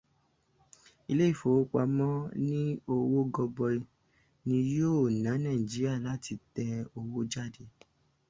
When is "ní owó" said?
2.47-3.19